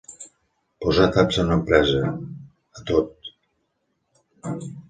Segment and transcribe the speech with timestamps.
[0.85, 2.01] Posar taps a una empresa,
[2.81, 3.33] a tot.